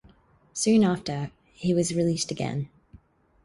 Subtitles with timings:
[0.53, 2.69] Soon after, he was released again.